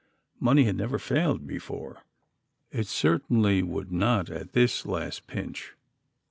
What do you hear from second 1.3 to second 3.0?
before; it